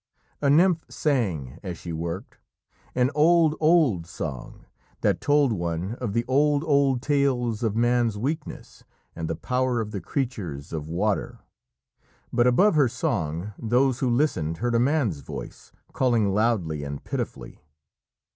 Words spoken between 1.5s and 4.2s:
as she worked, an old, old